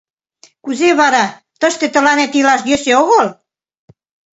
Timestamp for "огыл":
3.01-3.27